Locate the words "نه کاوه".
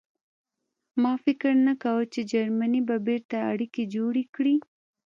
1.67-2.05